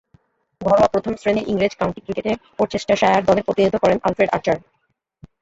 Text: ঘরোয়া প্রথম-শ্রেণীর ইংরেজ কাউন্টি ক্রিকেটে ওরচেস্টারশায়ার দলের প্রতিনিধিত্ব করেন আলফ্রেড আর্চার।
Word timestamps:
ঘরোয়া 0.61 0.91
প্রথম-শ্রেণীর 0.93 1.49
ইংরেজ 1.49 1.73
কাউন্টি 1.79 2.01
ক্রিকেটে 2.01 2.31
ওরচেস্টারশায়ার 2.59 3.27
দলের 3.29 3.45
প্রতিনিধিত্ব 3.47 3.81
করেন 3.83 3.97
আলফ্রেড 4.03 4.29
আর্চার। 4.35 4.57